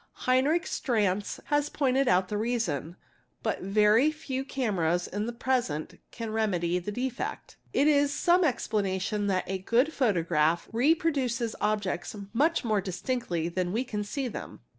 Hedy 0.21 0.47
rich 0.49 0.63
Streintz 0.65 1.39
© 1.39 1.39
has 1.49 1.69
pointed 1.69 2.07
out 2.07 2.27
the 2.27 2.35
reason, 2.39 2.95
but 3.43 3.61
very 3.61 4.11
few 4.11 4.43
cameras; 4.43 5.07
present 5.37 5.91
use 5.93 6.01
can 6.09 6.31
remedy 6.31 6.79
the 6.79 6.91
defect. 6.91 7.57
It 7.71 7.87
is 7.87 8.11
some 8.11 8.43
explanation 8.43 9.27
that 9.27 9.47
ago 9.47 9.85
photograph 9.85 10.67
reproduces 10.71 11.55
objects 11.61 12.15
much 12.33 12.63
more 12.65 12.81
distinctly 12.81 13.47
than 13.47 13.71
we 13.71 13.83
can: 13.83 14.01
them. 14.31 14.61